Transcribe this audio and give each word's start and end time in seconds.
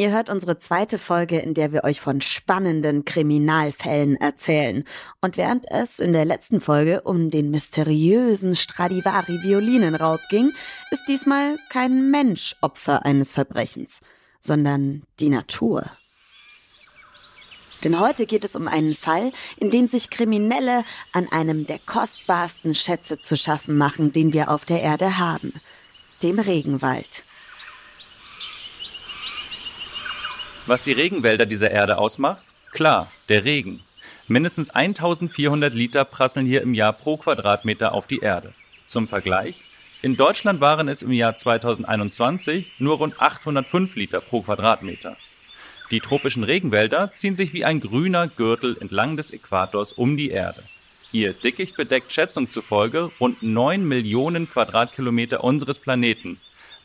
Ihr 0.00 0.12
hört 0.12 0.30
unsere 0.30 0.60
zweite 0.60 0.96
Folge, 0.96 1.40
in 1.40 1.54
der 1.54 1.72
wir 1.72 1.82
euch 1.82 2.00
von 2.00 2.20
spannenden 2.20 3.04
Kriminalfällen 3.04 4.14
erzählen. 4.14 4.84
Und 5.20 5.36
während 5.36 5.68
es 5.72 5.98
in 5.98 6.12
der 6.12 6.24
letzten 6.24 6.60
Folge 6.60 7.00
um 7.00 7.30
den 7.30 7.50
mysteriösen 7.50 8.54
Stradivari-Violinenraub 8.54 10.20
ging, 10.30 10.52
ist 10.92 11.02
diesmal 11.08 11.58
kein 11.68 12.12
Mensch 12.12 12.54
Opfer 12.60 13.04
eines 13.04 13.32
Verbrechens, 13.32 14.00
sondern 14.40 15.02
die 15.18 15.30
Natur. 15.30 15.90
Denn 17.82 17.98
heute 17.98 18.26
geht 18.26 18.44
es 18.44 18.54
um 18.54 18.68
einen 18.68 18.94
Fall, 18.94 19.32
in 19.56 19.72
dem 19.72 19.88
sich 19.88 20.10
Kriminelle 20.10 20.84
an 21.12 21.26
einem 21.32 21.66
der 21.66 21.80
kostbarsten 21.80 22.76
Schätze 22.76 23.18
zu 23.18 23.36
schaffen 23.36 23.76
machen, 23.76 24.12
den 24.12 24.32
wir 24.32 24.52
auf 24.52 24.64
der 24.64 24.80
Erde 24.80 25.18
haben, 25.18 25.52
dem 26.22 26.38
Regenwald. 26.38 27.24
Was 30.68 30.82
die 30.82 30.92
Regenwälder 30.92 31.46
dieser 31.46 31.70
Erde 31.70 31.96
ausmacht? 31.96 32.42
Klar, 32.72 33.10
der 33.30 33.46
Regen. 33.46 33.80
Mindestens 34.26 34.68
1400 34.68 35.72
Liter 35.72 36.04
prasseln 36.04 36.44
hier 36.44 36.60
im 36.60 36.74
Jahr 36.74 36.92
pro 36.92 37.16
Quadratmeter 37.16 37.94
auf 37.94 38.06
die 38.06 38.18
Erde. 38.18 38.52
Zum 38.86 39.08
Vergleich, 39.08 39.62
in 40.02 40.18
Deutschland 40.18 40.60
waren 40.60 40.88
es 40.88 41.00
im 41.00 41.10
Jahr 41.10 41.34
2021 41.34 42.72
nur 42.80 42.98
rund 42.98 43.18
805 43.18 43.96
Liter 43.96 44.20
pro 44.20 44.42
Quadratmeter. 44.42 45.16
Die 45.90 46.00
tropischen 46.00 46.44
Regenwälder 46.44 47.12
ziehen 47.14 47.34
sich 47.34 47.54
wie 47.54 47.64
ein 47.64 47.80
grüner 47.80 48.28
Gürtel 48.28 48.76
entlang 48.78 49.16
des 49.16 49.30
Äquators 49.30 49.92
um 49.92 50.18
die 50.18 50.28
Erde. 50.28 50.62
Ihr 51.12 51.32
Dickicht 51.32 51.78
bedeckt 51.78 52.12
Schätzung 52.12 52.50
zufolge 52.50 53.10
rund 53.18 53.42
9 53.42 53.88
Millionen 53.88 54.50
Quadratkilometer 54.50 55.42
unseres 55.42 55.78
Planeten 55.78 56.38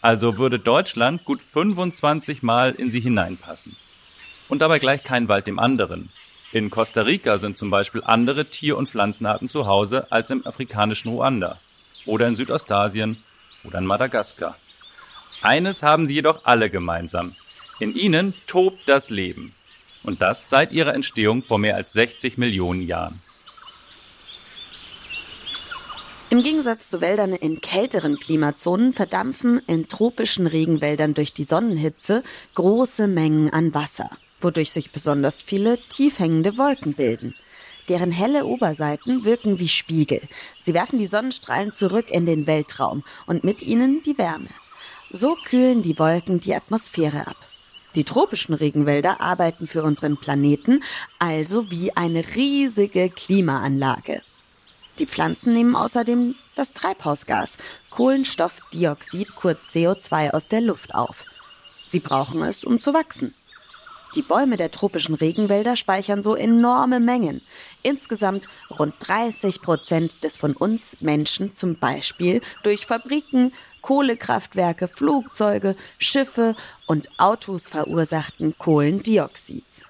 also 0.04 0.38
würde 0.38 0.60
Deutschland 0.60 1.24
gut 1.24 1.42
25 1.42 2.44
Mal 2.44 2.74
in 2.74 2.92
sie 2.92 3.00
hineinpassen. 3.00 3.78
Und 4.50 4.60
dabei 4.60 4.78
gleich 4.78 5.02
kein 5.06 5.30
Wald 5.30 5.48
dem 5.48 5.60
anderen. 5.60 6.10
In 6.52 6.70
Costa 6.70 7.04
Rica 7.04 7.40
sind 7.40 7.58
zum 7.58 7.70
Beispiel 7.70 8.04
andere 8.04 8.46
Tier- 8.46 8.78
und 8.78 8.90
Pflanzenarten 8.90 9.48
zu 9.48 9.66
Hause 9.66 10.12
als 10.12 10.30
im 10.30 10.46
afrikanischen 10.46 11.10
Ruanda 11.10 11.58
oder 12.06 12.28
in 12.28 12.36
Südostasien 12.36 13.24
oder 13.64 13.80
in 13.80 13.86
Madagaskar. 13.86 14.58
Eines 15.42 15.84
haben 15.84 16.06
sie 16.06 16.16
jedoch 16.16 16.42
alle 16.44 16.70
gemeinsam. 16.70 17.36
In 17.80 17.96
ihnen 17.96 18.34
tobt 18.46 18.82
das 18.88 19.10
Leben. 19.10 19.56
Und 20.04 20.22
das 20.22 20.50
seit 20.50 20.74
ihrer 20.74 20.94
Entstehung 20.94 21.44
vor 21.44 21.60
mehr 21.60 21.78
als 21.78 21.94
60 21.94 22.38
Millionen 22.38 22.82
Jahren. 22.82 23.22
Im 26.34 26.42
Gegensatz 26.42 26.90
zu 26.90 27.00
Wäldern 27.00 27.34
in 27.34 27.62
kälteren 27.62 28.20
Klimazonen 28.20 28.92
verdampfen 28.92 29.62
in 29.68 29.88
tropischen 29.88 30.48
Regenwäldern 30.48 31.14
durch 31.14 31.32
die 31.32 31.44
Sonnenhitze 31.44 32.24
große 32.56 33.08
Mengen 33.08 33.54
an 33.54 33.76
Wasser, 33.76 34.10
wodurch 34.42 34.72
sich 34.72 34.92
besonders 34.92 35.38
viele 35.38 35.78
tief 35.90 36.18
hängende 36.18 36.58
Wolken 36.58 36.96
bilden. 36.96 37.36
Deren 37.88 38.12
helle 38.12 38.46
Oberseiten 38.46 39.26
wirken 39.26 39.60
wie 39.60 39.68
Spiegel. 39.68 40.22
Sie 40.60 40.74
werfen 40.74 40.98
die 40.98 41.06
Sonnenstrahlen 41.06 41.76
zurück 41.76 42.10
in 42.10 42.26
den 42.26 42.48
Weltraum 42.48 43.04
und 43.28 43.44
mit 43.44 43.62
ihnen 43.62 44.02
die 44.02 44.18
Wärme. 44.18 44.50
So 45.12 45.36
kühlen 45.36 45.84
die 45.84 46.00
Wolken 46.00 46.40
die 46.40 46.56
Atmosphäre 46.56 47.28
ab. 47.28 47.38
Die 47.94 48.06
tropischen 48.06 48.56
Regenwälder 48.56 49.22
arbeiten 49.22 49.68
für 49.68 49.84
unseren 49.84 50.18
Planeten 50.18 50.84
also 51.20 51.70
wie 51.70 51.96
eine 51.96 52.24
riesige 52.36 53.12
Klimaanlage. 53.12 54.24
Die 55.00 55.08
Pflanzen 55.08 55.54
nehmen 55.54 55.76
außerdem 55.76 56.36
das 56.56 56.74
Treibhausgas, 56.74 57.58
Kohlenstoffdioxid, 57.90 59.36
kurz 59.36 59.72
CO2, 59.74 60.32
aus 60.32 60.48
der 60.48 60.62
Luft 60.62 60.94
auf. 60.94 61.26
Sie 61.90 62.00
brauchen 62.00 62.44
es, 62.44 62.64
um 62.64 62.80
zu 62.80 62.94
wachsen. 62.94 63.34
Die 64.16 64.22
Bäume 64.22 64.58
der 64.58 64.70
tropischen 64.70 65.16
Regenwälder 65.16 65.76
speichern 65.76 66.22
so 66.22 66.36
enorme 66.36 67.00
Mengen. 67.00 67.42
Insgesamt 67.82 68.48
rund 68.70 68.94
30 69.00 69.62
Prozent 69.62 70.24
des 70.24 70.38
von 70.38 70.56
uns 70.56 70.98
Menschen 71.02 71.56
zum 71.56 71.80
Beispiel 71.80 72.42
durch 72.62 72.86
Fabriken, 72.86 73.52
Kohlekraftwerke, 73.82 74.88
Flugzeuge, 74.88 75.76
Schiffe 75.98 76.56
und 76.86 77.10
Autos 77.18 77.70
verursachten 77.70 78.56
Kohlendioxids. 78.60 79.86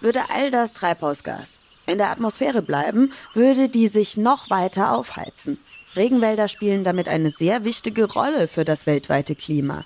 Würde 0.00 0.22
all 0.34 0.50
das 0.50 0.72
Treibhausgas 0.72 1.60
in 1.90 1.98
der 1.98 2.10
Atmosphäre 2.10 2.62
bleiben, 2.62 3.12
würde 3.34 3.68
die 3.68 3.88
sich 3.88 4.16
noch 4.16 4.50
weiter 4.50 4.96
aufheizen. 4.96 5.58
Regenwälder 5.96 6.48
spielen 6.48 6.84
damit 6.84 7.08
eine 7.08 7.30
sehr 7.30 7.64
wichtige 7.64 8.04
Rolle 8.04 8.48
für 8.48 8.64
das 8.64 8.86
weltweite 8.86 9.34
Klima. 9.34 9.84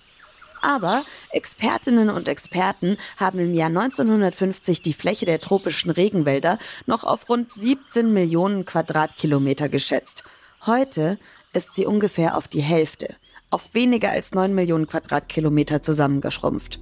Aber 0.60 1.04
Expertinnen 1.30 2.08
und 2.08 2.26
Experten 2.26 2.96
haben 3.18 3.38
im 3.38 3.54
Jahr 3.54 3.68
1950 3.68 4.80
die 4.80 4.94
Fläche 4.94 5.26
der 5.26 5.40
tropischen 5.40 5.90
Regenwälder 5.90 6.58
noch 6.86 7.04
auf 7.04 7.28
rund 7.28 7.52
17 7.52 8.12
Millionen 8.12 8.64
Quadratkilometer 8.64 9.68
geschätzt. 9.68 10.24
Heute 10.64 11.18
ist 11.52 11.74
sie 11.74 11.84
ungefähr 11.84 12.36
auf 12.36 12.48
die 12.48 12.62
Hälfte, 12.62 13.14
auf 13.50 13.74
weniger 13.74 14.10
als 14.10 14.32
9 14.32 14.54
Millionen 14.54 14.86
Quadratkilometer 14.86 15.82
zusammengeschrumpft. 15.82 16.80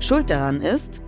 Schuld 0.00 0.30
daran 0.30 0.62
ist 0.62 1.02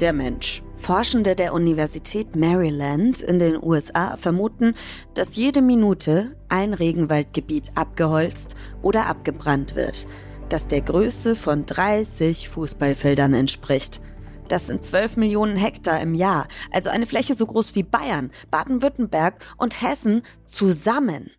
der 0.00 0.12
Mensch. 0.12 0.62
Forschende 0.76 1.36
der 1.36 1.52
Universität 1.52 2.34
Maryland 2.34 3.20
in 3.20 3.38
den 3.38 3.62
USA 3.62 4.16
vermuten, 4.16 4.74
dass 5.14 5.36
jede 5.36 5.60
Minute 5.60 6.36
ein 6.48 6.74
Regenwaldgebiet 6.74 7.72
abgeholzt 7.74 8.56
oder 8.82 9.06
abgebrannt 9.06 9.74
wird, 9.74 10.06
das 10.48 10.66
der 10.66 10.80
Größe 10.80 11.36
von 11.36 11.66
30 11.66 12.48
Fußballfeldern 12.48 13.34
entspricht. 13.34 14.00
Das 14.48 14.66
sind 14.66 14.84
12 14.84 15.16
Millionen 15.16 15.56
Hektar 15.56 16.00
im 16.00 16.14
Jahr, 16.14 16.48
also 16.72 16.90
eine 16.90 17.06
Fläche 17.06 17.34
so 17.34 17.46
groß 17.46 17.74
wie 17.76 17.84
Bayern, 17.84 18.30
Baden-Württemberg 18.50 19.34
und 19.58 19.80
Hessen 19.80 20.22
zusammen. 20.46 21.30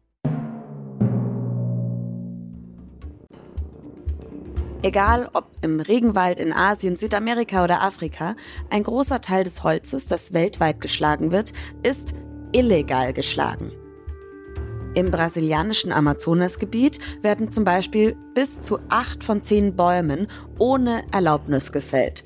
Egal 4.84 5.30
ob 5.34 5.52
im 5.62 5.80
Regenwald 5.80 6.40
in 6.40 6.52
Asien, 6.52 6.96
Südamerika 6.96 7.64
oder 7.64 7.84
Afrika, 7.84 8.36
ein 8.72 8.82
großer 8.82 9.22
Teil 9.22 9.44
des 9.44 9.64
Holzes, 9.64 10.08
das 10.08 10.34
weltweit 10.34 10.82
geschlagen 10.82 11.32
wird, 11.32 11.54
ist 11.84 12.16
illegal 12.52 13.14
geschlagen. 13.14 13.72
Im 14.96 15.12
brasilianischen 15.12 15.92
Amazonasgebiet 15.92 16.98
werden 17.22 17.52
zum 17.52 17.64
Beispiel 17.64 18.18
bis 18.34 18.60
zu 18.60 18.80
acht 18.90 19.24
von 19.24 19.44
zehn 19.44 19.76
Bäumen 19.76 20.28
ohne 20.58 21.04
Erlaubnis 21.12 21.72
gefällt. 21.72 22.24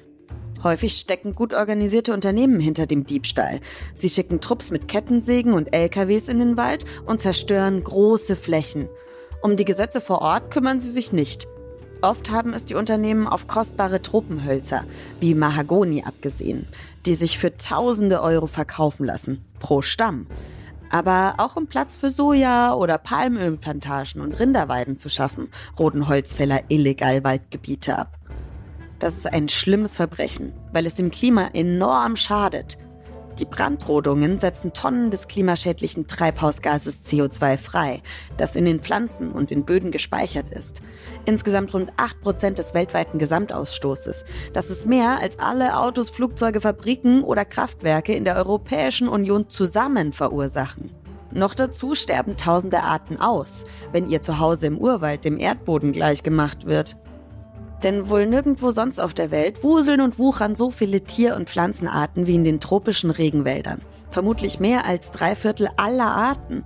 Häufig 0.63 0.93
stecken 0.97 1.35
gut 1.35 1.53
organisierte 1.53 2.13
Unternehmen 2.13 2.61
hinter 2.61 2.87
dem 2.87 3.05
Diebstahl. 3.05 3.59
Sie 3.93 4.09
schicken 4.09 4.39
Trupps 4.39 4.71
mit 4.71 4.87
Kettensägen 4.87 5.53
und 5.53 5.75
LKWs 5.75 6.29
in 6.29 6.39
den 6.39 6.55
Wald 6.55 6.85
und 7.05 7.19
zerstören 7.19 7.83
große 7.83 8.37
Flächen. 8.37 8.87
Um 9.43 9.57
die 9.57 9.65
Gesetze 9.65 9.99
vor 9.99 10.21
Ort 10.21 10.51
kümmern 10.51 10.79
sie 10.79 10.89
sich 10.89 11.11
nicht. 11.11 11.47
Oft 12.05 12.29
haben 12.29 12.53
es 12.53 12.65
die 12.65 12.75
Unternehmen 12.75 13.25
auf 13.25 13.47
kostbare 13.47 13.99
Tropenhölzer 13.99 14.83
wie 15.19 15.33
Mahagoni 15.33 16.03
abgesehen, 16.05 16.67
die 17.07 17.15
sich 17.15 17.39
für 17.39 17.57
tausende 17.57 18.21
Euro 18.21 18.45
verkaufen 18.45 19.07
lassen, 19.07 19.43
pro 19.59 19.81
Stamm. 19.81 20.27
Aber 20.91 21.33
auch 21.39 21.55
um 21.55 21.65
Platz 21.65 21.97
für 21.97 22.11
Soja- 22.11 22.75
oder 22.75 22.99
Palmölplantagen 22.99 24.21
und 24.21 24.39
Rinderweiden 24.39 24.99
zu 24.99 25.09
schaffen, 25.09 25.49
roden 25.79 26.07
Holzfäller 26.07 26.61
illegal 26.67 27.23
Waldgebiete 27.23 27.97
ab. 27.97 28.19
Das 28.99 29.17
ist 29.17 29.33
ein 29.33 29.49
schlimmes 29.49 29.95
Verbrechen, 29.95 30.53
weil 30.73 30.85
es 30.85 30.93
dem 30.93 31.09
Klima 31.09 31.47
enorm 31.53 32.17
schadet. 32.17 32.77
Die 33.39 33.45
Brandrodungen 33.45 34.39
setzen 34.39 34.71
Tonnen 34.71 35.11
des 35.11 35.27
klimaschädlichen 35.27 36.07
Treibhausgases 36.07 37.05
CO2 37.05 37.57
frei, 37.57 38.01
das 38.37 38.55
in 38.55 38.63
den 38.63 38.79
Pflanzen 38.79 39.31
und 39.31 39.51
den 39.51 39.65
Böden 39.65 39.91
gespeichert 39.91 40.47
ist. 40.53 40.81
Insgesamt 41.25 41.73
rund 41.73 41.91
8% 41.95 42.51
des 42.51 42.73
weltweiten 42.73 43.19
Gesamtausstoßes. 43.19 44.23
Das 44.53 44.69
ist 44.69 44.85
mehr 44.85 45.19
als 45.19 45.37
alle 45.39 45.77
Autos, 45.77 46.09
Flugzeuge, 46.09 46.61
Fabriken 46.61 47.23
oder 47.23 47.43
Kraftwerke 47.43 48.13
in 48.13 48.23
der 48.23 48.37
Europäischen 48.37 49.09
Union 49.09 49.49
zusammen 49.49 50.13
verursachen. 50.13 50.91
Noch 51.31 51.55
dazu 51.55 51.95
sterben 51.95 52.37
tausende 52.37 52.83
Arten 52.83 53.19
aus, 53.19 53.65
wenn 53.91 54.09
ihr 54.09 54.21
Zuhause 54.21 54.67
im 54.67 54.77
Urwald 54.77 55.25
dem 55.25 55.37
Erdboden 55.37 55.91
gleichgemacht 55.91 56.65
wird. 56.67 56.95
Denn 57.83 58.09
wohl 58.09 58.25
nirgendwo 58.25 58.71
sonst 58.71 58.99
auf 58.99 59.13
der 59.13 59.31
Welt 59.31 59.63
wuseln 59.63 60.01
und 60.01 60.17
wuchern 60.17 60.55
so 60.55 60.71
viele 60.71 61.01
Tier- 61.01 61.35
und 61.35 61.49
Pflanzenarten 61.49 62.25
wie 62.25 62.35
in 62.35 62.43
den 62.43 62.59
tropischen 62.59 63.11
Regenwäldern. 63.11 63.81
Vermutlich 64.09 64.59
mehr 64.59 64.85
als 64.85 65.11
drei 65.11 65.35
Viertel 65.35 65.69
aller 65.77 66.09
Arten. 66.09 66.63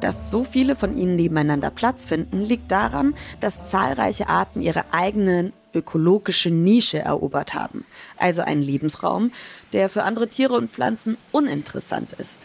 Dass 0.00 0.30
so 0.30 0.44
viele 0.44 0.76
von 0.76 0.96
ihnen 0.96 1.16
nebeneinander 1.16 1.70
Platz 1.70 2.04
finden, 2.04 2.42
liegt 2.42 2.70
daran, 2.70 3.14
dass 3.40 3.62
zahlreiche 3.62 4.28
Arten 4.28 4.60
ihre 4.60 4.84
eigene 4.92 5.52
ökologische 5.72 6.50
Nische 6.50 6.98
erobert 6.98 7.54
haben. 7.54 7.84
Also 8.18 8.42
einen 8.42 8.62
Lebensraum, 8.62 9.32
der 9.72 9.88
für 9.88 10.02
andere 10.02 10.28
Tiere 10.28 10.54
und 10.54 10.70
Pflanzen 10.70 11.16
uninteressant 11.32 12.12
ist. 12.14 12.40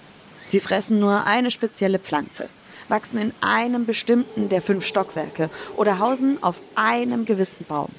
Sie 0.45 0.59
fressen 0.59 0.99
nur 0.99 1.25
eine 1.25 1.51
spezielle 1.51 1.99
Pflanze, 1.99 2.49
wachsen 2.91 3.17
in 3.17 3.33
einem 3.41 3.87
bestimmten 3.87 4.49
der 4.49 4.61
fünf 4.61 4.85
Stockwerke 4.85 5.49
oder 5.77 5.97
hausen 5.97 6.37
auf 6.43 6.61
einem 6.75 7.25
gewissen 7.25 7.65
Baum. 7.67 7.89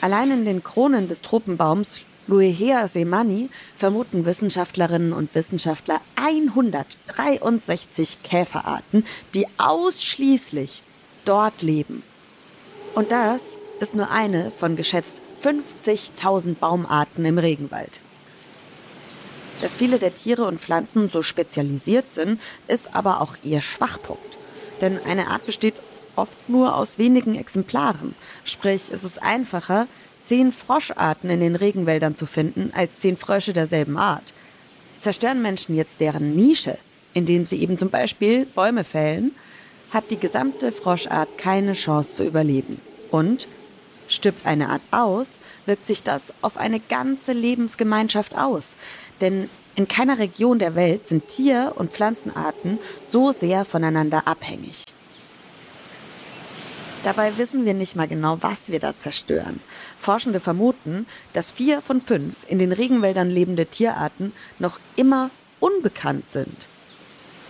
Allein 0.00 0.30
in 0.30 0.44
den 0.44 0.62
Kronen 0.62 1.08
des 1.08 1.22
Tropenbaums 1.22 2.02
Luehea 2.26 2.88
semani 2.88 3.50
vermuten 3.76 4.24
Wissenschaftlerinnen 4.24 5.12
und 5.12 5.34
Wissenschaftler 5.34 6.00
163 6.16 8.22
Käferarten, 8.22 9.04
die 9.34 9.46
ausschließlich 9.58 10.82
dort 11.24 11.62
leben. 11.62 12.02
Und 12.94 13.12
das 13.12 13.58
ist 13.80 13.94
nur 13.94 14.10
eine 14.10 14.50
von 14.50 14.76
geschätzt 14.76 15.20
50.000 15.42 16.54
Baumarten 16.54 17.24
im 17.24 17.38
Regenwald. 17.38 18.00
Dass 19.60 19.76
viele 19.76 19.98
der 19.98 20.14
Tiere 20.14 20.44
und 20.44 20.60
Pflanzen 20.60 21.08
so 21.08 21.22
spezialisiert 21.22 22.10
sind, 22.10 22.40
ist 22.68 22.94
aber 22.94 23.20
auch 23.20 23.36
ihr 23.42 23.60
Schwachpunkt. 23.60 24.22
Denn 24.80 24.98
eine 25.06 25.28
Art 25.28 25.46
besteht 25.46 25.74
oft 26.16 26.48
nur 26.48 26.76
aus 26.76 26.98
wenigen 26.98 27.34
Exemplaren. 27.34 28.14
Sprich, 28.44 28.90
es 28.92 29.04
ist 29.04 29.22
einfacher, 29.22 29.86
zehn 30.24 30.52
Froscharten 30.52 31.30
in 31.30 31.40
den 31.40 31.56
Regenwäldern 31.56 32.16
zu 32.16 32.26
finden, 32.26 32.72
als 32.74 33.00
zehn 33.00 33.16
Frösche 33.16 33.52
derselben 33.52 33.96
Art. 33.96 34.32
Zerstören 35.00 35.42
Menschen 35.42 35.76
jetzt 35.76 36.00
deren 36.00 36.34
Nische, 36.34 36.78
indem 37.12 37.46
sie 37.46 37.60
eben 37.60 37.78
zum 37.78 37.90
Beispiel 37.90 38.46
Bäume 38.46 38.84
fällen, 38.84 39.32
hat 39.92 40.10
die 40.10 40.18
gesamte 40.18 40.72
Froschart 40.72 41.38
keine 41.38 41.74
Chance 41.74 42.14
zu 42.14 42.24
überleben. 42.24 42.80
Und 43.10 43.46
stirbt 44.08 44.46
eine 44.46 44.70
Art 44.70 44.82
aus, 44.90 45.38
wirkt 45.66 45.86
sich 45.86 46.02
das 46.02 46.32
auf 46.42 46.56
eine 46.56 46.80
ganze 46.80 47.32
Lebensgemeinschaft 47.32 48.36
aus. 48.36 48.76
Denn 49.20 49.48
in 49.76 49.88
keiner 49.88 50.18
Region 50.18 50.58
der 50.58 50.74
Welt 50.74 51.08
sind 51.08 51.28
Tier- 51.28 51.72
und 51.76 51.92
Pflanzenarten 51.92 52.78
so 53.02 53.30
sehr 53.30 53.64
voneinander 53.64 54.26
abhängig. 54.26 54.84
Dabei 57.04 57.36
wissen 57.36 57.66
wir 57.66 57.74
nicht 57.74 57.96
mal 57.96 58.08
genau, 58.08 58.38
was 58.40 58.68
wir 58.68 58.80
da 58.80 58.96
zerstören. 58.96 59.60
Forschende 59.98 60.40
vermuten, 60.40 61.06
dass 61.34 61.50
vier 61.50 61.82
von 61.82 62.00
fünf 62.00 62.36
in 62.48 62.58
den 62.58 62.72
Regenwäldern 62.72 63.28
lebende 63.30 63.66
Tierarten 63.66 64.32
noch 64.58 64.80
immer 64.96 65.30
unbekannt 65.60 66.30
sind. 66.30 66.66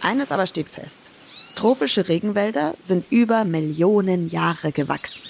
Eines 0.00 0.32
aber 0.32 0.46
steht 0.46 0.68
fest. 0.68 1.10
Tropische 1.54 2.08
Regenwälder 2.08 2.74
sind 2.82 3.04
über 3.10 3.44
Millionen 3.44 4.28
Jahre 4.28 4.72
gewachsen. 4.72 5.22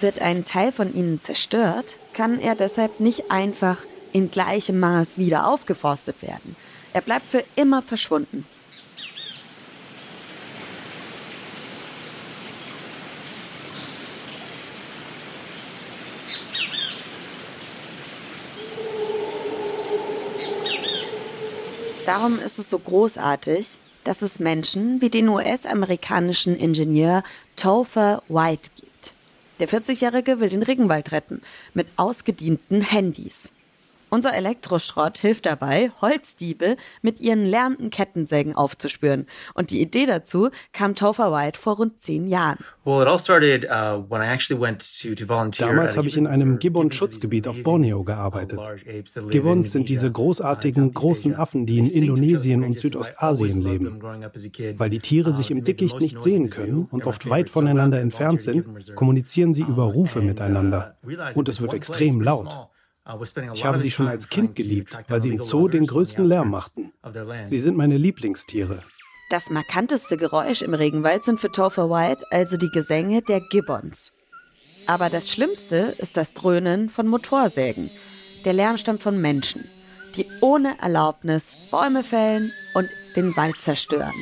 Wird 0.00 0.20
ein 0.20 0.44
Teil 0.44 0.70
von 0.70 0.92
ihnen 0.94 1.20
zerstört, 1.20 1.98
kann 2.12 2.40
er 2.40 2.54
deshalb 2.54 3.00
nicht 3.00 3.30
einfach 3.30 3.78
in 4.12 4.30
gleichem 4.30 4.78
Maß 4.78 5.18
wieder 5.18 5.46
aufgeforstet 5.46 6.22
werden. 6.22 6.56
Er 6.92 7.00
bleibt 7.00 7.26
für 7.26 7.44
immer 7.56 7.82
verschwunden. 7.82 8.44
Darum 22.04 22.38
ist 22.40 22.58
es 22.58 22.68
so 22.68 22.78
großartig, 22.78 23.78
dass 24.04 24.22
es 24.22 24.40
Menschen 24.40 25.00
wie 25.00 25.08
den 25.08 25.28
US-amerikanischen 25.28 26.56
Ingenieur 26.56 27.22
Topher 27.56 28.22
White 28.28 28.70
gibt. 28.76 29.12
Der 29.60 29.68
40-Jährige 29.68 30.40
will 30.40 30.48
den 30.48 30.64
Regenwald 30.64 31.12
retten 31.12 31.40
mit 31.74 31.86
ausgedienten 31.96 32.82
Handys. 32.82 33.52
Unser 34.14 34.34
Elektroschrott 34.34 35.16
hilft 35.16 35.46
dabei, 35.46 35.90
Holzdiebe 36.02 36.76
mit 37.00 37.18
ihren 37.18 37.46
lärmenden 37.46 37.88
Kettensägen 37.88 38.54
aufzuspüren. 38.54 39.24
Und 39.54 39.70
die 39.70 39.80
Idee 39.80 40.04
dazu 40.04 40.50
kam 40.74 40.94
Topher 40.94 41.32
White 41.32 41.58
vor 41.58 41.76
rund 41.76 41.98
zehn 41.98 42.28
Jahren. 42.28 42.58
Uh, 42.84 43.04
Damals 43.04 43.26
habe 45.96 46.08
ich 46.08 46.16
in 46.18 46.26
einem 46.26 46.58
Gibbon-Schutzgebiet 46.58 47.48
auf 47.48 47.62
Borneo 47.62 48.04
gearbeitet. 48.04 48.60
Gibbons 49.30 49.72
sind 49.72 49.88
diese 49.88 50.08
uh, 50.08 50.12
großartigen, 50.12 50.92
großen 50.92 51.34
Affen, 51.34 51.64
die 51.64 51.78
in 51.78 51.86
Indonesien 51.86 52.64
und 52.64 52.78
Südostasien 52.78 53.62
leben. 53.62 54.02
Weil 54.76 54.90
die 54.90 55.00
Tiere 55.00 55.32
sich 55.32 55.50
im 55.50 55.64
Dickicht 55.64 56.00
nicht 56.00 56.20
sehen 56.20 56.50
können 56.50 56.86
und 56.90 57.06
oft 57.06 57.30
weit 57.30 57.48
voneinander 57.48 57.98
entfernt 57.98 58.42
sind, 58.42 58.94
kommunizieren 58.94 59.54
sie 59.54 59.62
über 59.62 59.84
Rufe 59.84 60.20
miteinander. 60.20 60.98
Und 61.32 61.48
es 61.48 61.62
wird 61.62 61.72
extrem 61.72 62.20
laut. 62.20 62.68
Ich 63.52 63.64
habe 63.64 63.78
sie 63.78 63.90
schon 63.90 64.06
als 64.06 64.28
Kind 64.28 64.54
geliebt, 64.54 64.96
weil 65.08 65.20
sie 65.20 65.30
im 65.30 65.42
Zoo 65.42 65.68
den 65.68 65.86
größten 65.86 66.24
Lärm 66.24 66.50
machten. 66.50 66.92
Sie 67.44 67.58
sind 67.58 67.76
meine 67.76 67.96
Lieblingstiere. 67.96 68.82
Das 69.28 69.50
markanteste 69.50 70.16
Geräusch 70.16 70.62
im 70.62 70.74
Regenwald 70.74 71.24
sind 71.24 71.40
für 71.40 71.50
Topher 71.50 71.90
White 71.90 72.24
also 72.30 72.56
die 72.56 72.70
Gesänge 72.70 73.22
der 73.22 73.40
Gibbons. 73.40 74.12
Aber 74.86 75.10
das 75.10 75.30
Schlimmste 75.30 75.94
ist 75.98 76.16
das 76.16 76.34
Dröhnen 76.34 76.88
von 76.88 77.08
Motorsägen. 77.08 77.90
Der 78.44 78.52
Lärm 78.52 78.78
stammt 78.78 79.02
von 79.02 79.20
Menschen, 79.20 79.64
die 80.16 80.26
ohne 80.40 80.78
Erlaubnis 80.80 81.56
Bäume 81.70 82.04
fällen 82.04 82.52
und 82.74 82.88
den 83.16 83.36
Wald 83.36 83.60
zerstören. 83.60 84.14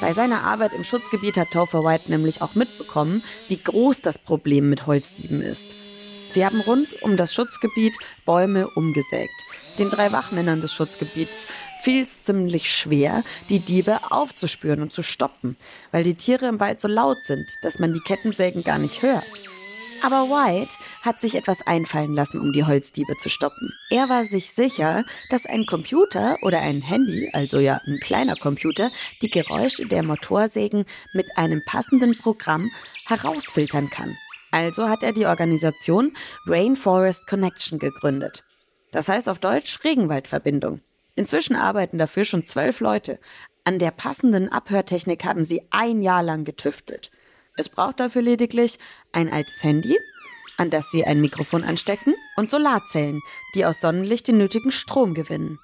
Bei 0.00 0.12
seiner 0.12 0.42
Arbeit 0.42 0.72
im 0.74 0.84
Schutzgebiet 0.84 1.36
hat 1.36 1.50
Topher 1.50 1.82
White 1.84 2.10
nämlich 2.10 2.40
auch 2.40 2.54
mitbekommen, 2.54 3.22
wie 3.48 3.56
groß 3.56 4.00
das 4.00 4.18
Problem 4.18 4.70
mit 4.70 4.86
Holzdieben 4.86 5.42
ist. 5.42 5.74
Sie 6.36 6.44
haben 6.44 6.60
rund 6.60 7.02
um 7.02 7.16
das 7.16 7.32
Schutzgebiet 7.32 7.96
Bäume 8.26 8.68
umgesägt. 8.68 9.32
Den 9.78 9.88
drei 9.88 10.12
Wachmännern 10.12 10.60
des 10.60 10.74
Schutzgebiets 10.74 11.46
fiel 11.80 12.02
es 12.02 12.24
ziemlich 12.24 12.70
schwer, 12.70 13.24
die 13.48 13.58
Diebe 13.58 13.98
aufzuspüren 14.10 14.82
und 14.82 14.92
zu 14.92 15.02
stoppen, 15.02 15.56
weil 15.92 16.04
die 16.04 16.14
Tiere 16.14 16.44
im 16.44 16.60
Wald 16.60 16.82
so 16.82 16.88
laut 16.88 17.16
sind, 17.24 17.46
dass 17.62 17.78
man 17.78 17.94
die 17.94 18.00
Kettensägen 18.00 18.64
gar 18.64 18.76
nicht 18.76 19.00
hört. 19.00 19.24
Aber 20.02 20.28
White 20.28 20.74
hat 21.00 21.22
sich 21.22 21.36
etwas 21.36 21.66
einfallen 21.66 22.14
lassen, 22.14 22.38
um 22.38 22.52
die 22.52 22.64
Holzdiebe 22.64 23.16
zu 23.16 23.30
stoppen. 23.30 23.72
Er 23.88 24.10
war 24.10 24.26
sich 24.26 24.52
sicher, 24.52 25.06
dass 25.30 25.46
ein 25.46 25.64
Computer 25.64 26.36
oder 26.42 26.60
ein 26.60 26.82
Handy, 26.82 27.30
also 27.32 27.60
ja 27.60 27.80
ein 27.86 27.98
kleiner 28.00 28.36
Computer, 28.36 28.90
die 29.22 29.30
Geräusche 29.30 29.86
der 29.86 30.02
Motorsägen 30.02 30.84
mit 31.14 31.24
einem 31.36 31.62
passenden 31.64 32.18
Programm 32.18 32.70
herausfiltern 33.06 33.88
kann. 33.88 34.18
Also 34.50 34.88
hat 34.88 35.02
er 35.02 35.12
die 35.12 35.26
Organisation 35.26 36.16
Rainforest 36.46 37.26
Connection 37.26 37.78
gegründet. 37.78 38.44
Das 38.92 39.08
heißt 39.08 39.28
auf 39.28 39.38
Deutsch 39.38 39.84
Regenwaldverbindung. 39.84 40.80
Inzwischen 41.14 41.56
arbeiten 41.56 41.98
dafür 41.98 42.24
schon 42.24 42.46
zwölf 42.46 42.80
Leute. 42.80 43.18
An 43.64 43.78
der 43.78 43.90
passenden 43.90 44.50
Abhörtechnik 44.50 45.24
haben 45.24 45.44
sie 45.44 45.62
ein 45.70 46.02
Jahr 46.02 46.22
lang 46.22 46.44
getüftelt. 46.44 47.10
Es 47.56 47.68
braucht 47.68 48.00
dafür 48.00 48.22
lediglich 48.22 48.78
ein 49.12 49.32
altes 49.32 49.62
Handy, 49.64 49.98
an 50.58 50.70
das 50.70 50.90
sie 50.90 51.04
ein 51.04 51.20
Mikrofon 51.20 51.64
anstecken 51.64 52.14
und 52.36 52.50
Solarzellen, 52.50 53.20
die 53.54 53.64
aus 53.64 53.80
Sonnenlicht 53.80 54.28
den 54.28 54.38
nötigen 54.38 54.70
Strom 54.70 55.14
gewinnen. 55.14 55.58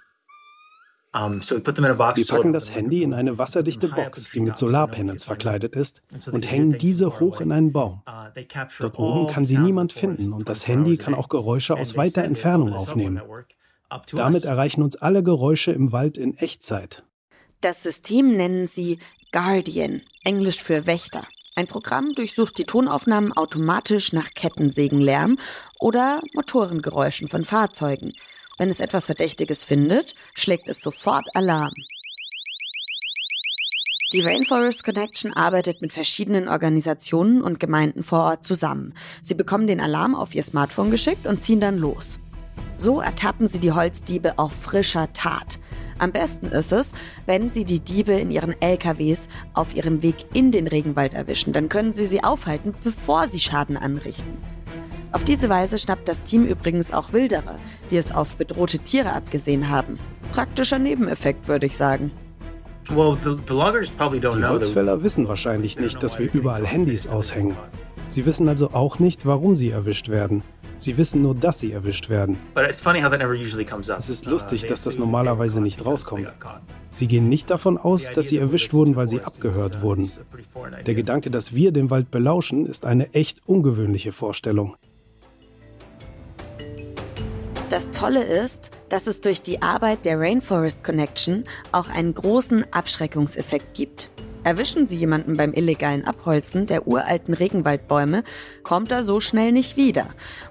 Wir 1.12 2.26
packen 2.26 2.52
das 2.54 2.74
Handy 2.74 3.02
in 3.02 3.12
eine 3.12 3.36
wasserdichte 3.36 3.88
Box, 3.88 4.30
die 4.30 4.40
mit 4.40 4.56
Solarpanels 4.56 5.24
verkleidet 5.24 5.76
ist, 5.76 6.02
und 6.30 6.50
hängen 6.50 6.78
diese 6.78 7.20
hoch 7.20 7.40
in 7.42 7.52
einen 7.52 7.72
Baum. 7.72 8.02
Uh, 8.08 8.40
Dort 8.80 8.98
oben 8.98 9.26
kann 9.26 9.44
sie 9.44 9.58
niemand 9.58 9.92
finden 9.92 10.32
und 10.32 10.48
das 10.48 10.66
Handy 10.66 10.96
kann 10.96 11.14
auch 11.14 11.28
Geräusche 11.28 11.76
aus 11.76 11.96
weiter 11.96 12.24
Entfernung 12.24 12.72
aufnehmen. 12.72 13.20
Damit 14.12 14.44
erreichen 14.44 14.82
uns 14.82 14.96
alle 14.96 15.22
Geräusche 15.22 15.72
im 15.72 15.92
Wald 15.92 16.16
in 16.16 16.36
Echtzeit. 16.38 17.04
Das 17.60 17.82
System 17.82 18.34
nennen 18.34 18.66
sie 18.66 18.98
Guardian, 19.32 20.00
englisch 20.24 20.62
für 20.62 20.86
Wächter. 20.86 21.26
Ein 21.54 21.66
Programm 21.66 22.14
durchsucht 22.14 22.56
die 22.56 22.64
Tonaufnahmen 22.64 23.32
automatisch 23.32 24.14
nach 24.14 24.30
Kettensägenlärm 24.30 25.36
oder 25.78 26.22
Motorengeräuschen 26.32 27.28
von 27.28 27.44
Fahrzeugen. 27.44 28.14
Wenn 28.58 28.68
es 28.68 28.80
etwas 28.80 29.06
Verdächtiges 29.06 29.64
findet, 29.64 30.14
schlägt 30.34 30.68
es 30.68 30.80
sofort 30.80 31.28
Alarm. 31.34 31.72
Die 34.12 34.20
Rainforest 34.20 34.84
Connection 34.84 35.32
arbeitet 35.32 35.80
mit 35.80 35.92
verschiedenen 35.92 36.46
Organisationen 36.46 37.42
und 37.42 37.58
Gemeinden 37.58 38.02
vor 38.02 38.24
Ort 38.24 38.44
zusammen. 38.44 38.92
Sie 39.22 39.34
bekommen 39.34 39.66
den 39.66 39.80
Alarm 39.80 40.14
auf 40.14 40.34
ihr 40.34 40.42
Smartphone 40.42 40.90
geschickt 40.90 41.26
und 41.26 41.42
ziehen 41.42 41.60
dann 41.60 41.78
los. 41.78 42.18
So 42.76 43.00
ertappen 43.00 43.46
sie 43.46 43.58
die 43.58 43.72
Holzdiebe 43.72 44.38
auf 44.38 44.52
frischer 44.52 45.10
Tat. 45.14 45.58
Am 45.98 46.12
besten 46.12 46.48
ist 46.48 46.72
es, 46.72 46.92
wenn 47.24 47.50
sie 47.50 47.64
die 47.64 47.80
Diebe 47.80 48.12
in 48.12 48.30
ihren 48.30 48.60
LKWs 48.60 49.28
auf 49.54 49.74
ihrem 49.74 50.02
Weg 50.02 50.16
in 50.34 50.50
den 50.50 50.66
Regenwald 50.66 51.14
erwischen. 51.14 51.54
Dann 51.54 51.70
können 51.70 51.94
sie 51.94 52.06
sie 52.06 52.22
aufhalten, 52.22 52.74
bevor 52.84 53.28
sie 53.28 53.40
Schaden 53.40 53.78
anrichten. 53.78 54.42
Auf 55.12 55.24
diese 55.24 55.50
Weise 55.50 55.78
schnappt 55.78 56.08
das 56.08 56.22
Team 56.22 56.46
übrigens 56.46 56.92
auch 56.92 57.12
Wilderer, 57.12 57.58
die 57.90 57.98
es 57.98 58.12
auf 58.12 58.36
bedrohte 58.36 58.78
Tiere 58.78 59.12
abgesehen 59.12 59.68
haben. 59.68 59.98
Praktischer 60.32 60.78
Nebeneffekt, 60.78 61.48
würde 61.48 61.66
ich 61.66 61.76
sagen. 61.76 62.10
Die 62.88 62.96
Holzfäller 62.96 65.02
wissen 65.02 65.28
wahrscheinlich 65.28 65.78
nicht, 65.78 66.02
dass 66.02 66.18
wir 66.18 66.32
überall 66.32 66.66
Handys 66.66 67.06
aushängen. 67.06 67.56
Sie 68.08 68.26
wissen 68.26 68.48
also 68.48 68.72
auch 68.72 68.98
nicht, 68.98 69.26
warum 69.26 69.54
sie 69.54 69.70
erwischt 69.70 70.08
werden. 70.08 70.42
Sie 70.78 70.96
wissen 70.96 71.22
nur, 71.22 71.34
dass 71.34 71.60
sie 71.60 71.72
erwischt 71.72 72.08
werden. 72.08 72.38
Es 72.56 74.08
ist 74.08 74.26
lustig, 74.26 74.66
dass 74.66 74.82
das 74.82 74.98
normalerweise 74.98 75.60
nicht 75.60 75.86
rauskommt. 75.86 76.26
Sie 76.90 77.06
gehen 77.06 77.28
nicht 77.28 77.50
davon 77.50 77.78
aus, 77.78 78.10
dass 78.12 78.28
sie 78.28 78.38
erwischt 78.38 78.72
wurden, 78.72 78.96
weil 78.96 79.08
sie 79.08 79.20
abgehört 79.20 79.80
wurden. 79.80 80.10
Der 80.84 80.94
Gedanke, 80.94 81.30
dass 81.30 81.54
wir 81.54 81.70
den 81.70 81.90
Wald 81.90 82.10
belauschen, 82.10 82.66
ist 82.66 82.84
eine 82.84 83.14
echt 83.14 83.46
ungewöhnliche 83.46 84.10
Vorstellung. 84.10 84.76
Das 87.72 87.90
Tolle 87.90 88.22
ist, 88.22 88.70
dass 88.90 89.06
es 89.06 89.22
durch 89.22 89.40
die 89.40 89.62
Arbeit 89.62 90.04
der 90.04 90.20
Rainforest 90.20 90.84
Connection 90.84 91.44
auch 91.72 91.88
einen 91.88 92.12
großen 92.12 92.66
Abschreckungseffekt 92.70 93.72
gibt. 93.72 94.10
Erwischen 94.44 94.86
Sie 94.86 94.98
jemanden 94.98 95.38
beim 95.38 95.54
illegalen 95.54 96.04
Abholzen 96.04 96.66
der 96.66 96.86
uralten 96.86 97.32
Regenwaldbäume, 97.32 98.24
kommt 98.62 98.92
er 98.92 99.04
so 99.04 99.20
schnell 99.20 99.52
nicht 99.52 99.78
wieder. 99.78 100.08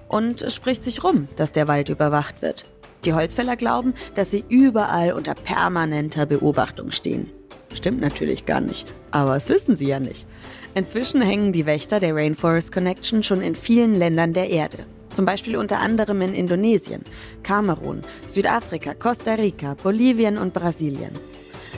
Und 0.08 0.42
es 0.42 0.56
spricht 0.56 0.82
sich 0.82 1.04
rum, 1.04 1.28
dass 1.36 1.52
der 1.52 1.68
Wald 1.68 1.90
überwacht 1.90 2.42
wird. 2.42 2.66
Die 3.04 3.14
Holzfäller 3.14 3.54
glauben, 3.54 3.94
dass 4.16 4.32
sie 4.32 4.44
überall 4.48 5.12
unter 5.12 5.34
permanenter 5.34 6.26
Beobachtung 6.26 6.90
stehen. 6.90 7.30
Stimmt 7.72 8.00
natürlich 8.00 8.46
gar 8.46 8.60
nicht, 8.60 8.92
aber 9.12 9.34
das 9.34 9.48
wissen 9.48 9.76
sie 9.76 9.86
ja 9.86 10.00
nicht. 10.00 10.26
Inzwischen 10.74 11.22
hängen 11.22 11.52
die 11.52 11.66
Wächter 11.66 12.00
der 12.00 12.16
Rainforest 12.16 12.72
Connection 12.72 13.22
schon 13.22 13.42
in 13.42 13.54
vielen 13.54 13.94
Ländern 13.94 14.32
der 14.32 14.50
Erde. 14.50 14.86
Zum 15.14 15.24
Beispiel 15.24 15.56
unter 15.56 15.78
anderem 15.80 16.22
in 16.22 16.34
Indonesien, 16.34 17.02
Kamerun, 17.42 18.02
Südafrika, 18.26 18.94
Costa 18.94 19.34
Rica, 19.34 19.74
Bolivien 19.82 20.38
und 20.38 20.54
Brasilien. 20.54 21.12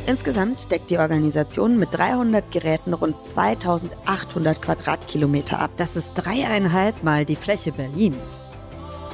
Insgesamt 0.07 0.71
deckt 0.71 0.91
die 0.91 0.99
Organisation 0.99 1.79
mit 1.79 1.89
300 1.93 2.51
Geräten 2.51 2.93
rund 2.93 3.25
2800 3.25 4.61
Quadratkilometer 4.61 5.59
ab. 5.59 5.71
Das 5.77 5.97
ist 5.97 6.13
dreieinhalb 6.15 7.03
Mal 7.03 7.25
die 7.25 7.37
Fläche 7.37 7.73
Berlins. 7.73 8.41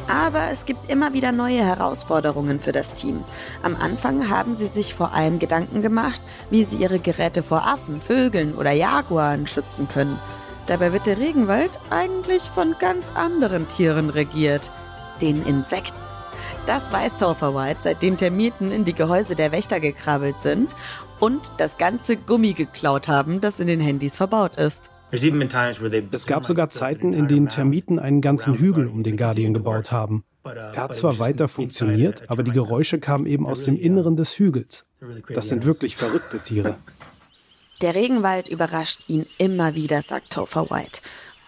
Aber 0.09 0.49
es 0.51 0.67
gibt 0.67 0.91
immer 0.91 1.13
wieder 1.13 1.31
neue 1.31 1.65
Herausforderungen 1.65 2.59
für 2.59 2.73
das 2.73 2.95
Team. 2.95 3.25
Am 3.63 3.77
Anfang 3.77 4.29
haben 4.29 4.57
sie 4.57 4.67
sich 4.67 4.93
vor 4.93 5.15
allem 5.15 5.39
Gedanken 5.39 5.83
gemacht, 5.83 6.21
wie 6.51 6.65
sie 6.65 6.79
ihre 6.79 6.99
Geräte 6.99 7.45
vor 7.45 7.65
Affen, 7.69 8.01
Vögeln 8.01 8.55
oder 8.57 8.73
Jaguaren 8.73 9.47
schützen 9.47 9.87
können. 9.87 10.19
Dabei 10.67 10.93
wird 10.93 11.07
der 11.07 11.19
Regenwald 11.19 11.79
eigentlich 11.91 12.43
von 12.43 12.77
ganz 12.79 13.13
anderen 13.15 13.69
Tieren 13.69 14.11
regiert, 14.11 14.71
den 15.21 15.45
Insekten. 15.45 15.99
Das 16.67 16.93
weiß 16.93 17.17
Topher 17.17 17.55
White, 17.55 17.81
seitdem 17.81 18.17
Termiten 18.17 18.71
in 18.71 18.85
die 18.85 18.95
Gehäuse 18.95 19.35
der 19.35 19.53
Wächter 19.53 19.81
gekrabbelt 19.81 20.41
sind 20.41 20.75
und 21.19 21.53
das 21.59 21.79
ganze 21.79 22.17
Gummi 22.17 22.53
geklaut 22.53 23.09
haben, 23.09 23.41
das 23.41 23.61
in 23.61 23.67
den 23.67 23.81
Handys 23.81 24.15
verbaut 24.17 24.57
ist. 24.57 24.91
Es 25.11 26.27
gab 26.27 26.47
sogar 26.47 26.71
Zeiten, 26.71 27.13
in 27.13 27.27
denen 27.27 27.49
Termiten 27.49 27.99
einen 27.99 28.21
ganzen 28.21 28.55
Hügel 28.55 28.87
um 28.87 29.03
den 29.03 29.17
Guardian 29.17 29.55
gebaut 29.55 29.91
haben. 29.91 30.25
Er 30.45 30.77
hat 30.77 30.95
zwar 30.95 31.19
weiter 31.19 31.49
funktioniert, 31.49 32.31
aber 32.31 32.43
die 32.43 32.53
Geräusche 32.53 32.99
kamen 32.99 33.27
eben 33.27 33.47
aus 33.47 33.65
dem 33.65 33.77
Inneren 33.77 34.17
des 34.17 34.39
Hügels. 34.39 34.87
Das 35.35 35.49
sind 35.49 35.67
wirklich 35.67 35.97
verrückte 35.97 36.39
Tiere. 36.39 36.77
Der 37.81 37.95
Regenwald 37.95 38.49
überrascht 38.49 39.05
ihn 39.09 39.27
immer 39.39 39.75
wieder, 39.75 40.03
sagt 40.03 40.33
Topher 40.33 40.69
White. 40.71 41.01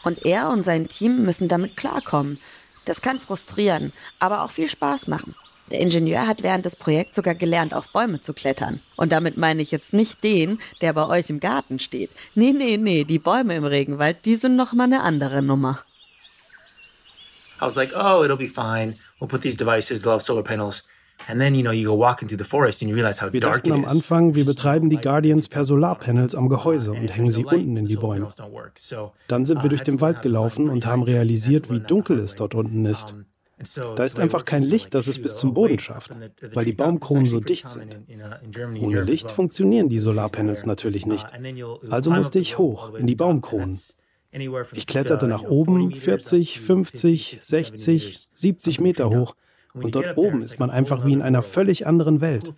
Und 0.03 0.25
er 0.25 0.49
und 0.49 0.65
sein 0.65 0.89
Team 0.89 1.25
müssen 1.25 1.49
damit 1.49 1.77
klarkommen. 1.77 2.39
Das 2.87 3.03
kann 3.03 3.21
frustrieren, 3.21 3.93
aber 4.19 4.43
auch 4.43 4.51
viel 4.51 4.69
Spaß 4.69 5.09
machen. 5.09 5.35
Der 5.71 5.81
Ingenieur 5.81 6.27
hat 6.27 6.43
während 6.43 6.65
des 6.65 6.77
Projekts 6.77 7.17
sogar 7.17 7.35
gelernt, 7.35 7.75
auf 7.75 7.91
Bäume 7.91 8.21
zu 8.21 8.33
klettern. 8.33 8.81
Und 8.97 9.12
damit 9.12 9.37
meine 9.37 9.62
ich 9.62 9.71
jetzt 9.71 9.95
nicht 9.95 10.25
den, 10.25 10.59
der 10.81 10.93
bei 10.93 11.07
euch 11.07 11.31
im 11.31 11.39
Garten 11.39 11.79
steht. 11.79 12.11
Nee, 12.35 12.53
nee, 12.53 12.77
nee, 12.77 13.05
die 13.05 13.19
Bäume 13.19 13.55
im 13.55 13.65
Regenwald, 13.65 14.25
die 14.25 14.37
sind 14.37 14.57
noch 14.57 14.73
mal 14.73 14.85
eine 14.85 15.03
andere 15.03 15.43
Nummer. 15.43 15.85
I 17.61 17.65
was 17.65 17.77
like, 17.77 17.93
oh, 17.95 18.25
it'll 18.25 18.37
be 18.37 18.49
fine. 18.49 18.97
We'll 19.21 19.29
put 19.29 19.43
these 19.43 19.57
devices, 19.57 20.03
they'll 20.03 20.12
have 20.12 20.23
solar 20.23 20.43
panels. 20.43 20.83
Wir 23.33 23.41
dachten 23.41 23.73
am 23.73 23.85
Anfang, 23.85 24.35
wir 24.35 24.45
betreiben 24.45 24.91
die 24.91 24.99
Guardians 24.99 25.49
per 25.49 25.64
Solarpanels 25.64 26.35
am 26.35 26.49
Gehäuse 26.49 26.93
und 26.93 27.14
hängen 27.14 27.31
sie 27.31 27.45
unten 27.45 27.76
in 27.76 27.87
die 27.87 27.97
Bäume. 27.97 28.29
Dann 29.29 29.47
sind 29.47 29.62
wir 29.62 29.69
durch 29.69 29.83
den 29.83 30.00
Wald 30.00 30.23
gelaufen 30.23 30.69
und 30.69 30.87
haben 30.87 31.02
realisiert, 31.02 31.71
wie 31.71 31.81
dunkel 31.81 32.19
es 32.19 32.35
dort 32.35 32.55
unten 32.55 32.85
ist. 32.85 33.14
Da 33.97 34.05
ist 34.05 34.19
einfach 34.19 34.45
kein 34.45 34.62
Licht, 34.62 34.95
das 34.95 35.07
es 35.07 35.21
bis 35.21 35.37
zum 35.37 35.55
Boden 35.55 35.79
schafft, 35.79 36.12
weil 36.52 36.64
die 36.64 36.73
Baumkronen 36.73 37.26
so 37.26 37.38
dicht 37.38 37.71
sind. 37.71 37.97
Ohne 38.81 39.02
Licht 39.02 39.31
funktionieren 39.31 39.88
die 39.88 39.99
Solarpanels 39.99 40.67
natürlich 40.67 41.07
nicht. 41.07 41.26
Also 41.88 42.11
musste 42.11 42.38
ich 42.38 42.59
hoch 42.59 42.95
in 42.95 43.07
die 43.07 43.14
Baumkronen. 43.14 43.79
Ich 44.73 44.87
kletterte 44.87 45.29
nach 45.29 45.43
oben 45.43 45.93
40, 45.93 46.61
50, 46.61 47.38
60, 47.41 48.29
70 48.33 48.81
Meter 48.81 49.11
hoch 49.11 49.37
und 49.75 49.95
dort 49.95 50.17
oben 50.17 50.43
ist 50.43 50.59
man 50.59 50.71
einfach 50.71 51.05
wie 51.05 51.12
in 51.12 51.23
einer 51.23 51.43
völlig 51.43 51.87
anderen 51.87 52.21
Welt. 52.21 52.52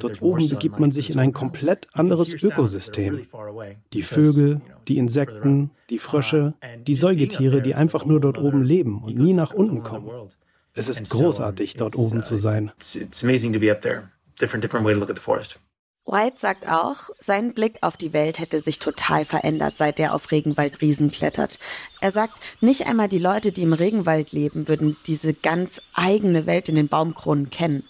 Dort 0.00 0.22
oben 0.22 0.48
begibt 0.48 0.80
man 0.80 0.92
sich 0.92 1.10
in 1.10 1.18
ein 1.18 1.32
komplett 1.32 1.88
anderes 1.92 2.32
Ökosystem. 2.42 3.26
Die 3.92 4.02
Vögel, 4.02 4.60
die 4.88 4.98
Insekten, 4.98 5.70
die 5.90 5.98
Frösche, 5.98 6.54
die 6.86 6.94
Säugetiere, 6.94 7.60
die 7.60 7.74
einfach 7.74 8.04
nur 8.04 8.20
dort 8.20 8.38
oben 8.38 8.62
leben 8.62 9.02
und 9.02 9.16
nie 9.18 9.34
nach 9.34 9.52
unten 9.52 9.82
kommen. 9.82 10.10
Es 10.74 10.88
ist 10.88 11.10
großartig, 11.10 11.74
dort 11.74 11.96
oben 11.96 12.22
zu 12.22 12.36
sein. 12.36 12.72
Different, 14.40 14.64
different 14.64 14.86
way 14.86 14.94
to 14.94 14.98
look 14.98 15.10
at 15.10 15.16
the 15.16 15.22
forest. 15.22 15.60
White 16.04 16.38
sagt 16.38 16.66
auch, 16.66 17.10
sein 17.20 17.54
Blick 17.54 17.78
auf 17.80 17.96
die 17.96 18.12
Welt 18.12 18.40
hätte 18.40 18.58
sich 18.58 18.80
total 18.80 19.24
verändert, 19.24 19.78
seit 19.78 20.00
er 20.00 20.14
auf 20.14 20.32
Regenwaldriesen 20.32 21.12
klettert. 21.12 21.60
Er 22.00 22.10
sagt, 22.10 22.40
nicht 22.60 22.86
einmal 22.86 23.08
die 23.08 23.20
Leute, 23.20 23.52
die 23.52 23.62
im 23.62 23.72
Regenwald 23.72 24.32
leben, 24.32 24.66
würden 24.66 24.96
diese 25.06 25.32
ganz 25.32 25.80
eigene 25.94 26.44
Welt 26.46 26.68
in 26.68 26.74
den 26.74 26.88
Baumkronen 26.88 27.50
kennen. 27.50 27.84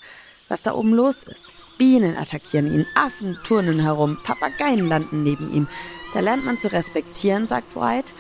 Was 0.49 0.61
da 0.61 0.75
oben 0.75 0.93
los 0.93 1.23
ist. 1.23 1.53
Bienen 1.79 2.19
attackieren 2.19 2.73
ihn, 2.73 2.87
Affen 2.95 3.39
turnen 3.45 3.81
herum, 3.81 4.19
Papageien 4.23 4.87
landen 4.87 5.23
neben 5.23 5.53
ihm. 5.53 5.67
Da 6.13 6.21
lernt 6.21 6.45
man 6.45 6.61
zu 6.61 6.71
respektieren, 6.71 7.47
sagt 7.47 7.75
White, 7.75 8.13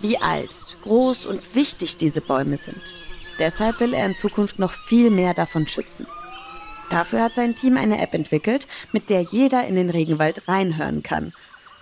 wie 0.00 0.16
alt, 0.16 0.78
groß 0.82 1.26
und 1.26 1.54
wichtig 1.54 1.98
diese 1.98 2.22
Bäume 2.22 2.56
sind. 2.56 2.94
Deshalb 3.38 3.80
will 3.80 3.92
er 3.92 4.06
in 4.06 4.14
Zukunft 4.14 4.58
noch 4.58 4.72
viel 4.72 5.10
mehr 5.10 5.34
davon 5.34 5.68
schützen. 5.68 6.06
Dafür 6.90 7.22
hat 7.22 7.34
sein 7.34 7.54
Team 7.54 7.76
eine 7.76 8.00
App 8.00 8.14
entwickelt, 8.14 8.66
mit 8.92 9.10
der 9.10 9.22
jeder 9.22 9.66
in 9.66 9.74
den 9.74 9.90
Regenwald 9.90 10.48
reinhören 10.48 11.02
kann. 11.02 11.32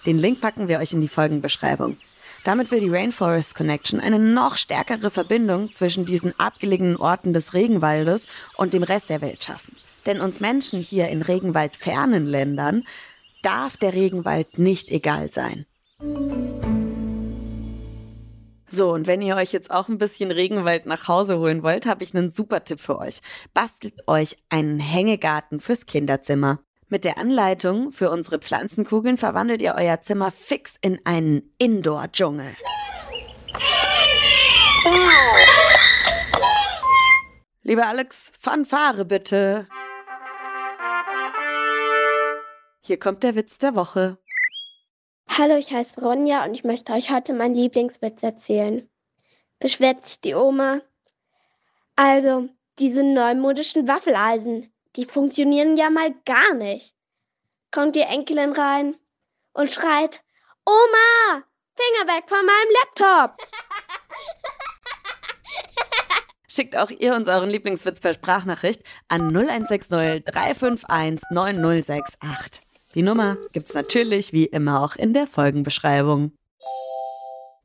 Den 0.06 0.18
Link 0.18 0.40
packen 0.40 0.68
wir 0.68 0.78
euch 0.78 0.92
in 0.92 1.00
die 1.00 1.08
Folgenbeschreibung. 1.08 1.96
Damit 2.44 2.70
will 2.70 2.80
die 2.80 2.90
Rainforest 2.90 3.54
Connection 3.54 4.00
eine 4.00 4.18
noch 4.18 4.58
stärkere 4.58 5.11
Verbindung 5.11 5.73
zwischen 5.73 6.04
diesen 6.04 6.38
abgelegenen 6.38 6.96
Orten 6.96 7.32
des 7.32 7.54
Regenwaldes 7.54 8.28
und 8.56 8.75
dem 8.75 8.82
Rest 8.82 9.08
der 9.08 9.23
Welt 9.23 9.42
schaffen. 9.42 9.76
Denn 10.04 10.20
uns 10.20 10.40
Menschen 10.40 10.80
hier 10.80 11.08
in 11.08 11.23
regenwaldfernen 11.23 12.26
Ländern 12.26 12.84
darf 13.42 13.78
der 13.78 13.94
Regenwald 13.94 14.58
nicht 14.58 14.90
egal 14.90 15.30
sein. 15.30 15.64
So, 18.66 18.92
und 18.92 19.06
wenn 19.06 19.21
ihr 19.21 19.37
euch 19.37 19.52
jetzt 19.52 19.71
auch 19.71 19.88
ein 19.88 19.99
bisschen 19.99 20.30
Regenwald 20.30 20.87
nach 20.87 21.06
Hause 21.06 21.38
holen 21.38 21.62
wollt, 21.62 21.87
habe 21.87 22.02
ich 22.02 22.14
einen 22.14 22.33
super 22.33 22.64
Tipp 22.64 22.80
für 22.80 22.99
euch. 22.99 23.21
Bastelt 23.52 24.09
euch 24.09 24.38
einen 24.49 24.80
Hängegarten 24.80 25.61
fürs 25.61 25.87
Kinderzimmer. 25.87 26.61
Mit 26.88 27.04
der 27.04 27.18
Anleitung 27.18 27.92
für 27.92 28.11
unsere 28.11 28.38
Pflanzenkugeln 28.38 29.18
verwandelt 29.18 29.62
ihr 29.62 29.75
euer 29.76 30.00
Zimmer 30.02 30.30
fix 30.30 30.76
in 30.80 30.99
einen 31.04 31.54
Indoor-Dschungel. 31.59 32.56
Lieber 37.62 37.87
Alex, 37.87 38.33
Fanfare 38.38 39.04
bitte. 39.04 39.66
Hier 42.83 42.99
kommt 42.99 43.23
der 43.23 43.35
Witz 43.35 43.56
der 43.59 43.75
Woche. 43.75 44.18
Hallo, 45.37 45.57
ich 45.57 45.73
heiße 45.73 46.00
Ronja 46.00 46.45
und 46.45 46.55
ich 46.55 46.62
möchte 46.62 46.93
euch 46.93 47.11
heute 47.11 47.33
meinen 47.33 47.57
Lieblingswitz 47.57 48.23
erzählen. 48.23 48.88
Beschwert 49.59 50.07
sich 50.07 50.21
die 50.21 50.37
Oma. 50.37 50.81
Also, 51.97 52.49
diese 52.79 53.03
neumodischen 53.03 53.88
Waffeleisen, 53.88 54.73
die 54.95 55.05
funktionieren 55.05 55.76
ja 55.76 55.91
mal 55.91 56.14
gar 56.25 56.55
nicht. 56.55 56.95
Kommt 57.73 57.97
die 57.97 58.03
Enkelin 58.03 58.53
rein 58.53 58.95
und 59.55 59.73
schreit, 59.73 60.23
Oma, 60.67 61.43
Finger 61.75 62.07
weg 62.14 62.29
von 62.29 62.47
meinem 62.47 62.71
Laptop. 62.85 63.37
Schickt 66.47 66.76
auch 66.76 66.91
ihr 66.91 67.12
uns 67.12 67.26
euren 67.26 67.50
Lieblingswitz 67.50 67.99
per 67.99 68.14
Sprachnachricht 68.14 68.85
an 69.09 69.37
0160 69.37 70.23
351 70.26 71.25
9068. 71.31 72.62
Die 72.95 73.03
Nummer 73.03 73.37
gibt's 73.53 73.75
natürlich 73.75 74.33
wie 74.33 74.47
immer 74.47 74.83
auch 74.83 74.97
in 74.97 75.15
der 75.15 75.27
Folgenbeschreibung. 75.27 76.33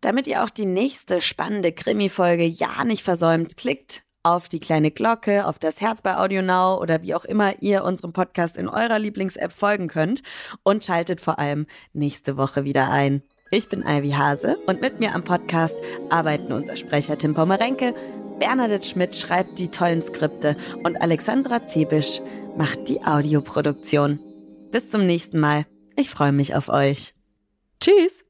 Damit 0.02 0.28
ihr 0.28 0.44
auch 0.44 0.50
die 0.50 0.66
nächste 0.66 1.22
spannende 1.22 1.72
Krimi-Folge 1.72 2.46
ja 2.46 2.84
nicht 2.84 3.04
versäumt, 3.04 3.58
klickt 3.58 4.04
auf 4.24 4.50
die 4.50 4.60
kleine 4.60 4.92
Glocke, 4.92 5.46
auf 5.46 5.60
das 5.60 5.82
Herz 5.82 6.02
bei 6.02 6.18
Audio 6.18 6.42
Now 6.42 6.80
oder 6.82 7.04
wie 7.04 7.14
auch 7.14 7.26
immer 7.26 7.62
ihr 7.62 7.84
unserem 7.84 8.12
Podcast 8.12 8.58
in 8.58 8.70
eurer 8.70 8.98
Lieblings-App 8.98 9.52
folgen 9.52 9.88
könnt 9.88 10.24
und 10.64 10.84
schaltet 10.84 11.22
vor 11.22 11.40
allem 11.40 11.68
nächste 11.94 12.38
Woche 12.38 12.64
wieder 12.64 12.90
ein. 12.90 13.22
Ich 13.52 13.70
bin 13.70 13.84
Ivy 13.86 14.12
Hase 14.12 14.58
und 14.68 14.82
mit 14.82 15.00
mir 15.00 15.16
am 15.16 15.24
Podcast 15.24 15.76
arbeiten 16.10 16.54
unser 16.54 16.76
Sprecher 16.76 17.18
Tim 17.18 17.34
Pommerenke, 17.34 17.94
Bernadette 18.40 18.88
Schmidt 18.88 19.16
schreibt 19.16 19.60
die 19.60 19.70
tollen 19.70 20.02
Skripte 20.02 20.56
und 20.84 21.02
Alexandra 21.02 21.68
Zebisch 21.68 22.22
macht 22.58 22.88
die 22.88 23.02
Audioproduktion. 23.02 24.20
Bis 24.72 24.90
zum 24.90 25.06
nächsten 25.06 25.40
Mal. 25.40 25.66
Ich 25.96 26.10
freue 26.10 26.32
mich 26.32 26.56
auf 26.56 26.70
euch. 26.70 27.14
Tschüss! 27.80 28.26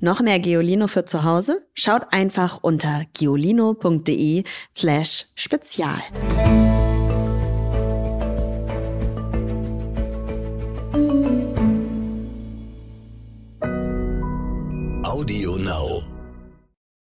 Noch 0.00 0.20
mehr 0.20 0.38
Geolino 0.40 0.88
für 0.88 1.04
zu 1.04 1.24
Hause? 1.24 1.66
Schaut 1.74 2.12
einfach 2.12 2.62
unter 2.62 3.04
geolino.de 3.14 4.44
slash 4.74 5.26
spezial. 5.34 6.00